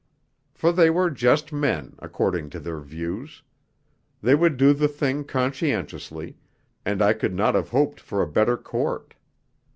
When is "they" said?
0.71-0.89, 4.19-4.33